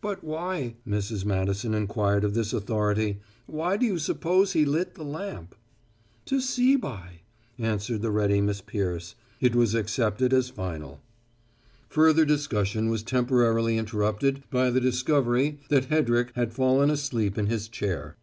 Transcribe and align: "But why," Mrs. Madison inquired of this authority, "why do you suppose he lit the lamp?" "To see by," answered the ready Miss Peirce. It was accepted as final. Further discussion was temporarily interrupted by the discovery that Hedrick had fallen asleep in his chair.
"But 0.00 0.24
why," 0.24 0.76
Mrs. 0.88 1.26
Madison 1.26 1.74
inquired 1.74 2.24
of 2.24 2.32
this 2.32 2.54
authority, 2.54 3.20
"why 3.44 3.76
do 3.76 3.84
you 3.84 3.98
suppose 3.98 4.52
he 4.54 4.64
lit 4.64 4.94
the 4.94 5.04
lamp?" 5.04 5.54
"To 6.24 6.40
see 6.40 6.74
by," 6.74 7.20
answered 7.58 8.00
the 8.00 8.10
ready 8.10 8.40
Miss 8.40 8.62
Peirce. 8.62 9.14
It 9.42 9.54
was 9.54 9.74
accepted 9.74 10.32
as 10.32 10.48
final. 10.48 11.02
Further 11.90 12.24
discussion 12.24 12.88
was 12.88 13.02
temporarily 13.02 13.76
interrupted 13.76 14.42
by 14.50 14.70
the 14.70 14.80
discovery 14.80 15.60
that 15.68 15.84
Hedrick 15.90 16.32
had 16.34 16.54
fallen 16.54 16.88
asleep 16.88 17.36
in 17.36 17.48
his 17.48 17.68
chair. 17.68 18.16